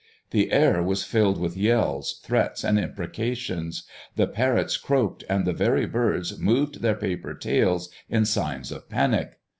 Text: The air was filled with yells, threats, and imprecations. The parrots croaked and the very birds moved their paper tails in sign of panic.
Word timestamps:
The 0.31 0.51
air 0.51 0.81
was 0.81 1.03
filled 1.03 1.39
with 1.39 1.55
yells, 1.55 2.19
threats, 2.23 2.63
and 2.63 2.79
imprecations. 2.79 3.83
The 4.15 4.25
parrots 4.25 4.75
croaked 4.75 5.23
and 5.29 5.45
the 5.45 5.53
very 5.53 5.85
birds 5.85 6.39
moved 6.39 6.81
their 6.81 6.95
paper 6.95 7.35
tails 7.35 7.89
in 8.09 8.25
sign 8.25 8.61
of 8.71 8.89
panic. 8.89 9.37